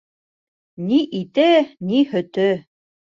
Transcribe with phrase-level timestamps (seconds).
[0.85, 1.45] Ни ите,
[1.91, 2.47] ни һөтө.